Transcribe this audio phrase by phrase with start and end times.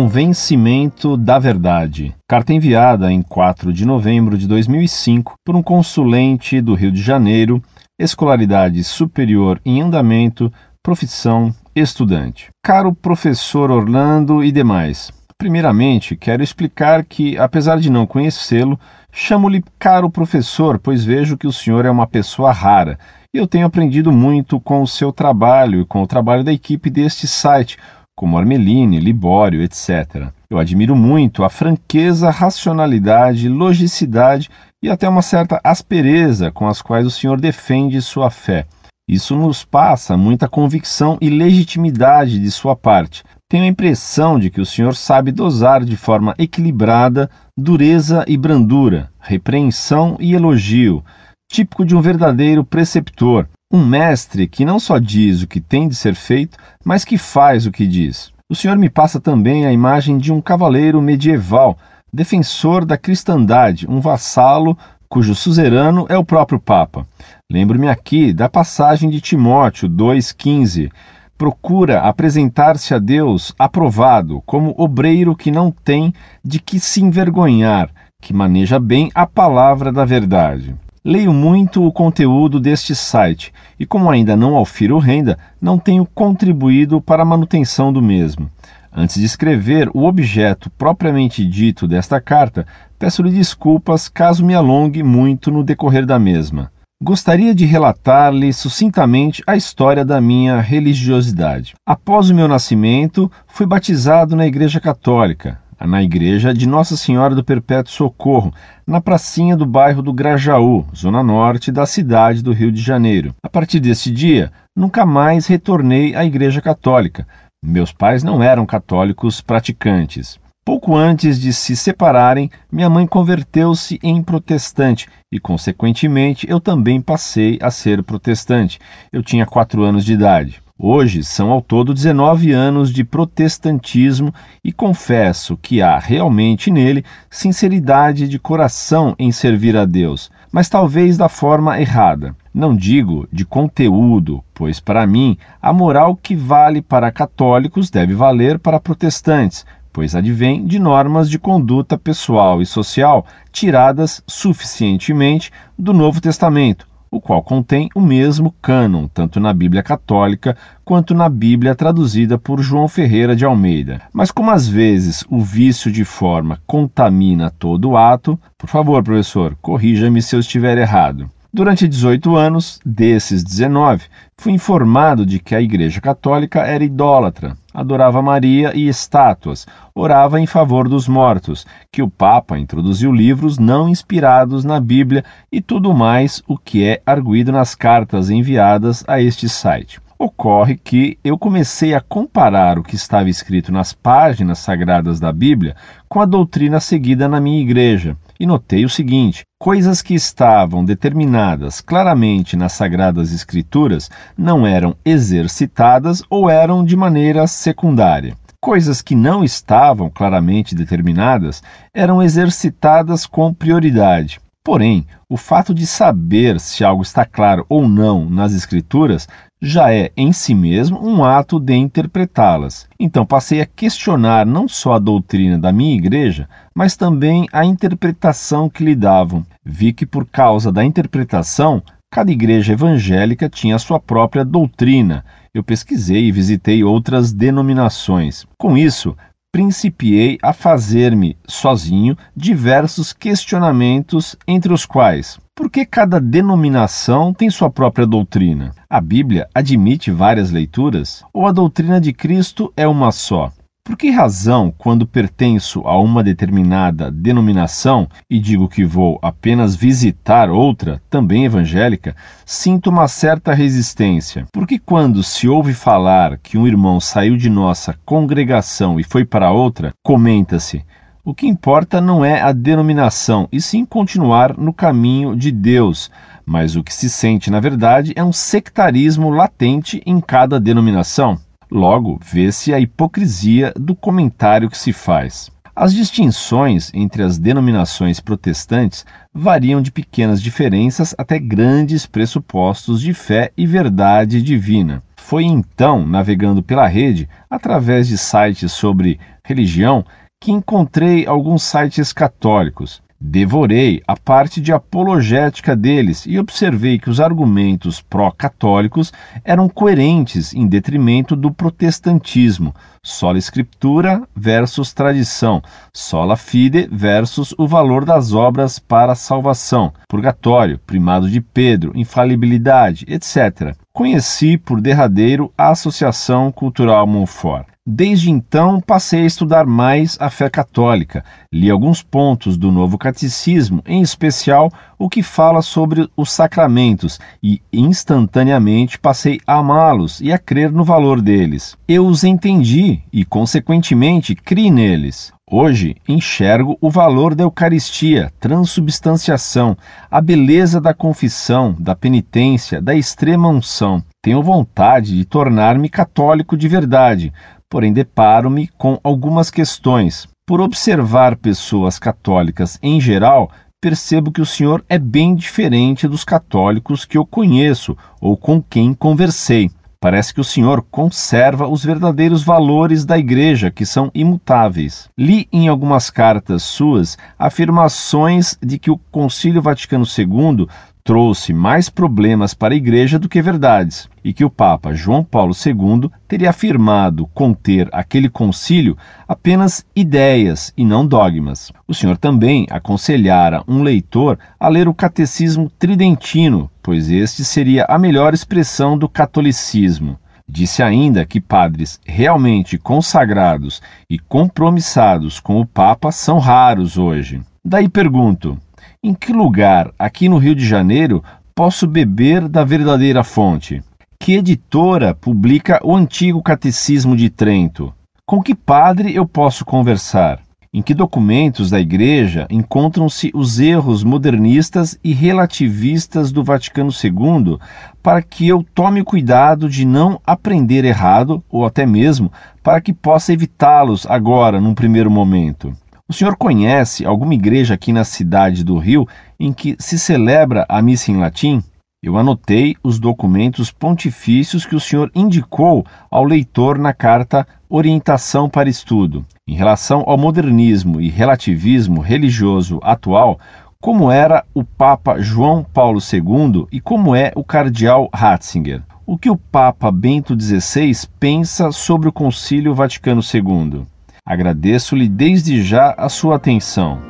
[0.00, 2.14] Convencimento da Verdade.
[2.26, 7.62] Carta enviada em 4 de novembro de 2005 por um consulente do Rio de Janeiro,
[7.98, 10.50] escolaridade superior em andamento,
[10.82, 12.48] profissão estudante.
[12.64, 18.80] Caro professor Orlando e demais, primeiramente quero explicar que, apesar de não conhecê-lo,
[19.12, 22.98] chamo-lhe caro professor, pois vejo que o senhor é uma pessoa rara
[23.34, 26.88] e eu tenho aprendido muito com o seu trabalho e com o trabalho da equipe
[26.88, 27.76] deste site
[28.20, 30.28] como Armeline, Libório, etc.
[30.50, 34.50] Eu admiro muito a franqueza, racionalidade, logicidade
[34.84, 38.66] e até uma certa aspereza com as quais o senhor defende sua fé.
[39.08, 43.24] Isso nos passa muita convicção e legitimidade de sua parte.
[43.48, 49.10] Tenho a impressão de que o senhor sabe dosar de forma equilibrada dureza e brandura,
[49.18, 51.02] repreensão e elogio,
[51.50, 55.94] típico de um verdadeiro preceptor, um mestre que não só diz o que tem de
[55.94, 58.32] ser feito, mas que faz o que diz.
[58.48, 61.78] O Senhor me passa também a imagem de um cavaleiro medieval,
[62.12, 64.76] defensor da cristandade, um vassalo
[65.08, 67.06] cujo suzerano é o próprio Papa.
[67.50, 70.90] Lembro-me aqui da passagem de Timóteo 2,15.
[71.38, 76.12] Procura apresentar-se a Deus aprovado, como obreiro que não tem
[76.44, 77.88] de que se envergonhar,
[78.20, 80.74] que maneja bem a palavra da verdade.
[81.02, 87.00] Leio muito o conteúdo deste site e, como ainda não aufiro renda, não tenho contribuído
[87.00, 88.50] para a manutenção do mesmo.
[88.92, 92.66] Antes de escrever o objeto propriamente dito desta carta,
[92.98, 96.70] peço-lhe desculpas caso me alongue muito no decorrer da mesma.
[97.02, 101.72] Gostaria de relatar-lhe sucintamente a história da minha religiosidade.
[101.86, 107.44] Após o meu nascimento, fui batizado na Igreja Católica, na igreja de Nossa Senhora do
[107.44, 108.52] Perpétuo Socorro,
[108.86, 113.34] na pracinha do bairro do Grajaú, zona norte da cidade do Rio de Janeiro.
[113.42, 117.26] A partir desse dia, nunca mais retornei à Igreja Católica.
[117.64, 120.38] Meus pais não eram católicos praticantes.
[120.64, 127.58] Pouco antes de se separarem, minha mãe converteu-se em protestante e, consequentemente, eu também passei
[127.60, 128.78] a ser protestante.
[129.12, 130.62] Eu tinha quatro anos de idade.
[130.82, 134.32] Hoje são ao todo 19 anos de protestantismo
[134.64, 141.18] e confesso que há realmente nele sinceridade de coração em servir a Deus, mas talvez
[141.18, 142.34] da forma errada.
[142.54, 148.58] Não digo de conteúdo, pois para mim a moral que vale para católicos deve valer
[148.58, 156.22] para protestantes, pois advém de normas de conduta pessoal e social tiradas suficientemente do Novo
[156.22, 162.38] Testamento o qual contém o mesmo cânon, tanto na Bíblia Católica quanto na Bíblia traduzida
[162.38, 164.00] por João Ferreira de Almeida.
[164.12, 169.56] Mas como às vezes o vício de forma contamina todo o ato, por favor, professor,
[169.60, 171.28] corrija-me se eu estiver errado.
[171.52, 174.04] Durante 18 anos, desses 19,
[174.38, 180.46] fui informado de que a Igreja Católica era idólatra, adorava Maria e estátuas, orava em
[180.46, 186.40] favor dos mortos, que o Papa introduziu livros não inspirados na Bíblia e tudo mais
[186.46, 190.00] o que é arguído nas cartas enviadas a este site.
[190.16, 195.74] Ocorre que eu comecei a comparar o que estava escrito nas páginas sagradas da Bíblia
[196.08, 201.82] com a doutrina seguida na minha igreja e notei o seguinte: coisas que estavam determinadas
[201.82, 208.34] claramente nas Sagradas Escrituras não eram exercitadas ou eram de maneira secundária.
[208.62, 211.62] Coisas que não estavam claramente determinadas
[211.94, 214.40] eram exercitadas com prioridade.
[214.62, 219.26] Porém, o fato de saber se algo está claro ou não nas Escrituras
[219.60, 222.88] já é em si mesmo um ato de interpretá-las.
[222.98, 228.70] Então passei a questionar não só a doutrina da minha igreja, mas também a interpretação
[228.70, 229.44] que lhe davam.
[229.64, 235.24] Vi que por causa da interpretação, cada igreja evangélica tinha a sua própria doutrina.
[235.52, 238.46] Eu pesquisei e visitei outras denominações.
[238.56, 239.16] Com isso,
[239.52, 247.68] principiei a fazer-me sozinho diversos questionamentos, entre os quais: por que cada denominação tem sua
[247.70, 248.72] própria doutrina?
[248.88, 253.52] A Bíblia admite várias leituras ou a doutrina de Cristo é uma só?
[253.82, 260.50] Por que razão, quando pertenço a uma determinada denominação e digo que vou apenas visitar
[260.50, 264.46] outra, também evangélica, sinto uma certa resistência?
[264.52, 269.50] Porque quando se ouve falar que um irmão saiu de nossa congregação e foi para
[269.50, 270.84] outra, comenta-se:
[271.24, 276.10] o que importa não é a denominação, e sim continuar no caminho de Deus.
[276.44, 281.38] Mas o que se sente, na verdade, é um sectarismo latente em cada denominação.
[281.70, 285.50] Logo, vê-se a hipocrisia do comentário que se faz.
[285.74, 293.52] As distinções entre as denominações protestantes variam de pequenas diferenças até grandes pressupostos de fé
[293.56, 295.02] e verdade divina.
[295.16, 300.04] Foi então, navegando pela rede, através de sites sobre religião
[300.42, 303.00] que encontrei alguns sites católicos.
[303.22, 309.12] Devorei a parte de apologética deles e observei que os argumentos pró-católicos
[309.44, 312.74] eram coerentes em detrimento do protestantismo,
[313.04, 315.60] sola escritura versus tradição,
[315.92, 323.04] sola fide versus o valor das obras para a salvação, purgatório, primado de Pedro, infalibilidade,
[323.06, 323.76] etc.
[323.92, 327.69] Conheci por derradeiro a Associação Cultural Monfort.
[327.86, 331.24] Desde então, passei a estudar mais a fé católica.
[331.50, 337.62] Li alguns pontos do novo catecismo, em especial o que fala sobre os sacramentos, e
[337.72, 341.74] instantaneamente passei a amá-los e a crer no valor deles.
[341.88, 345.32] Eu os entendi e, consequentemente, criei neles.
[345.50, 349.76] Hoje enxergo o valor da Eucaristia, transubstanciação,
[350.08, 354.00] a beleza da confissão, da penitência, da extrema unção.
[354.22, 357.32] Tenho vontade de tornar-me católico de verdade,
[357.70, 360.28] porém deparo-me com algumas questões.
[360.44, 363.50] Por observar pessoas católicas em geral,
[363.80, 368.92] percebo que o senhor é bem diferente dos católicos que eu conheço ou com quem
[368.92, 369.70] conversei.
[370.02, 375.10] Parece que o senhor conserva os verdadeiros valores da igreja, que são imutáveis.
[375.16, 380.66] Li em algumas cartas suas afirmações de que o Concílio Vaticano II
[381.02, 385.52] trouxe mais problemas para a Igreja do que verdades, e que o Papa João Paulo
[385.54, 391.72] II teria afirmado conter aquele concílio apenas ideias e não dogmas.
[391.88, 397.98] O senhor também aconselhara um leitor a ler o Catecismo Tridentino, pois este seria a
[397.98, 400.18] melhor expressão do catolicismo.
[400.48, 407.40] Disse ainda que padres realmente consagrados e compromissados com o Papa são raros hoje.
[407.64, 408.58] Daí pergunto:
[409.02, 411.24] em que lugar, aqui no Rio de Janeiro,
[411.54, 413.82] posso beber da verdadeira fonte?
[414.18, 417.94] Que editora publica o antigo Catecismo de Trento?
[418.26, 420.40] Com que padre eu posso conversar?
[420.72, 427.58] Em que documentos da Igreja encontram-se os erros modernistas e relativistas do Vaticano II
[428.02, 432.30] para que eu tome cuidado de não aprender errado ou até mesmo
[432.62, 435.74] para que possa evitá-los agora, num primeiro momento?
[436.10, 439.06] O senhor conhece alguma igreja aqui na cidade do Rio
[439.38, 441.62] em que se celebra a missa em latim?
[442.02, 448.68] Eu anotei os documentos pontifícios que o senhor indicou ao leitor na carta Orientação para
[448.68, 449.24] Estudo.
[449.46, 453.38] Em relação ao modernismo e relativismo religioso atual,
[453.80, 458.82] como era o Papa João Paulo II e como é o Cardeal Ratzinger.
[459.06, 463.86] O que o Papa Bento XVI pensa sobre o Concílio Vaticano II?
[464.30, 467.02] Agradeço-lhe desde já a sua atenção.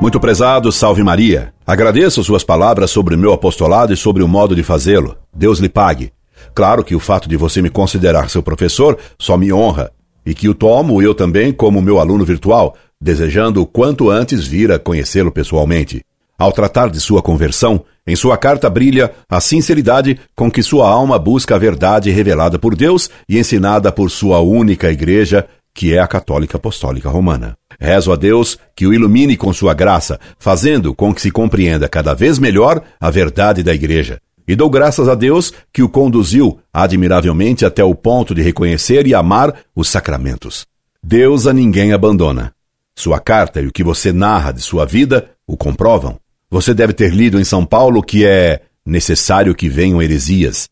[0.00, 1.54] Muito prezado, salve Maria.
[1.64, 5.16] Agradeço suas palavras sobre o meu apostolado e sobre o modo de fazê-lo.
[5.32, 6.12] Deus lhe pague.
[6.52, 9.92] Claro que o fato de você me considerar seu professor só me honra,
[10.26, 14.72] e que o tomo eu também como meu aluno virtual, desejando o quanto antes vir
[14.72, 16.02] a conhecê-lo pessoalmente.
[16.38, 21.18] Ao tratar de sua conversão, em sua carta brilha a sinceridade com que sua alma
[21.18, 26.06] busca a verdade revelada por Deus e ensinada por sua única igreja, que é a
[26.06, 27.56] Católica Apostólica Romana.
[27.80, 32.14] Rezo a Deus que o ilumine com sua graça, fazendo com que se compreenda cada
[32.14, 34.20] vez melhor a verdade da igreja.
[34.46, 39.14] E dou graças a Deus que o conduziu admiravelmente até o ponto de reconhecer e
[39.14, 40.66] amar os sacramentos.
[41.02, 42.52] Deus a ninguém abandona.
[42.94, 46.18] Sua carta e o que você narra de sua vida o comprovam.
[46.54, 50.68] Você deve ter lido em São Paulo que é necessário que venham heresias,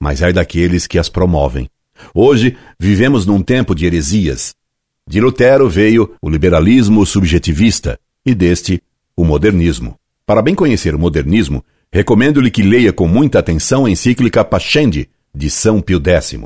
[0.00, 1.68] mas ai daqueles que as promovem.
[2.14, 4.54] Hoje vivemos num tempo de heresias.
[5.10, 8.80] De Lutero veio o liberalismo subjetivista e deste
[9.16, 9.96] o modernismo.
[10.24, 15.50] Para bem conhecer o modernismo, recomendo-lhe que leia com muita atenção a encíclica Pascendi, de
[15.50, 16.38] São Pio X.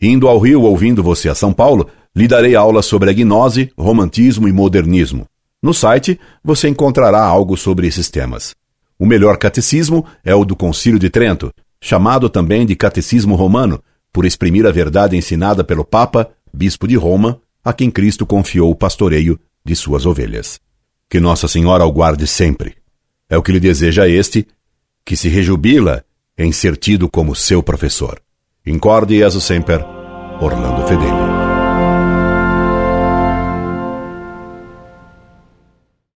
[0.00, 4.46] Indo ao Rio ouvindo você a São Paulo, lhe darei aula sobre a gnose, romantismo
[4.46, 5.26] e modernismo.
[5.62, 8.54] No site você encontrará algo sobre esses temas.
[8.98, 14.24] O melhor catecismo é o do Concílio de Trento, chamado também de Catecismo Romano, por
[14.24, 19.38] exprimir a verdade ensinada pelo Papa, Bispo de Roma, a quem Cristo confiou o pastoreio
[19.64, 20.58] de suas ovelhas.
[21.08, 22.76] Que Nossa Senhora o guarde sempre.
[23.28, 24.46] É o que lhe deseja este,
[25.04, 26.04] que se rejubila
[26.36, 28.20] em ser tido como seu professor.
[28.66, 29.84] Incorde Jesus Semper,
[30.40, 31.37] Orlando Fedeli.